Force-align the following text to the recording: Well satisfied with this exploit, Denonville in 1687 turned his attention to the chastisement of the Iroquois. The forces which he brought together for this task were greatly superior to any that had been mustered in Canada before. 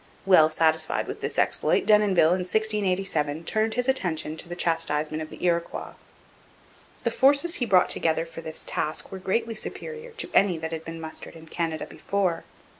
Well 0.25 0.49
satisfied 0.49 1.05
with 1.05 1.21
this 1.21 1.37
exploit, 1.37 1.85
Denonville 1.85 2.31
in 2.33 2.39
1687 2.39 3.43
turned 3.45 3.75
his 3.75 3.87
attention 3.87 4.35
to 4.37 4.49
the 4.49 4.55
chastisement 4.55 5.21
of 5.21 5.29
the 5.29 5.45
Iroquois. 5.45 5.93
The 7.03 7.11
forces 7.11 7.43
which 7.51 7.57
he 7.57 7.65
brought 7.67 7.89
together 7.89 8.25
for 8.25 8.41
this 8.41 8.63
task 8.65 9.11
were 9.11 9.19
greatly 9.19 9.53
superior 9.53 10.09
to 10.13 10.31
any 10.33 10.57
that 10.57 10.71
had 10.71 10.85
been 10.85 10.99
mustered 10.99 11.35
in 11.35 11.45
Canada 11.45 11.85
before. 11.85 12.45